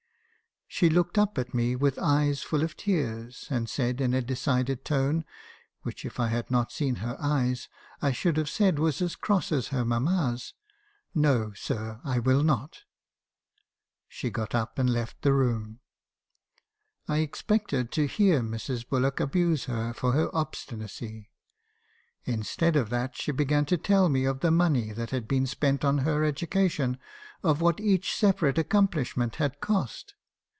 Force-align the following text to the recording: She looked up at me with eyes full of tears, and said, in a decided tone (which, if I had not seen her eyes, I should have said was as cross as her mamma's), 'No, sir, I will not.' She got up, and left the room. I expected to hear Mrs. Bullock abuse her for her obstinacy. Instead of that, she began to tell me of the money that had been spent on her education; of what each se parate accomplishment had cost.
She 0.73 0.89
looked 0.89 1.17
up 1.17 1.37
at 1.37 1.53
me 1.53 1.75
with 1.75 1.99
eyes 1.99 2.43
full 2.43 2.63
of 2.63 2.77
tears, 2.77 3.45
and 3.49 3.69
said, 3.69 3.99
in 3.99 4.13
a 4.13 4.21
decided 4.21 4.85
tone 4.85 5.25
(which, 5.81 6.05
if 6.05 6.17
I 6.17 6.29
had 6.29 6.49
not 6.49 6.71
seen 6.71 6.95
her 6.95 7.17
eyes, 7.19 7.67
I 8.01 8.13
should 8.13 8.37
have 8.37 8.47
said 8.49 8.79
was 8.79 9.01
as 9.01 9.17
cross 9.17 9.51
as 9.51 9.67
her 9.67 9.83
mamma's), 9.83 10.53
'No, 11.13 11.51
sir, 11.53 11.99
I 12.05 12.19
will 12.19 12.41
not.' 12.41 12.79
She 14.07 14.29
got 14.29 14.55
up, 14.55 14.79
and 14.79 14.89
left 14.89 15.21
the 15.23 15.33
room. 15.33 15.81
I 17.05 17.17
expected 17.17 17.91
to 17.91 18.07
hear 18.07 18.39
Mrs. 18.39 18.87
Bullock 18.87 19.19
abuse 19.19 19.65
her 19.65 19.93
for 19.93 20.13
her 20.13 20.33
obstinacy. 20.33 21.29
Instead 22.23 22.77
of 22.77 22.89
that, 22.89 23.17
she 23.17 23.33
began 23.33 23.65
to 23.65 23.77
tell 23.77 24.07
me 24.07 24.23
of 24.23 24.39
the 24.39 24.51
money 24.51 24.93
that 24.93 25.09
had 25.09 25.27
been 25.27 25.45
spent 25.45 25.83
on 25.83 25.99
her 25.99 26.23
education; 26.23 26.97
of 27.43 27.59
what 27.59 27.81
each 27.81 28.15
se 28.15 28.31
parate 28.31 28.57
accomplishment 28.57 29.35
had 29.35 29.59
cost. 29.59 30.13